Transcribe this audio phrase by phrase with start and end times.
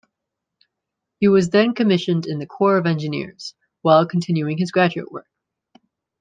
[1.19, 3.53] He was then commissioned in the Corps of Engineers,
[3.83, 5.29] while continuing his graduate work.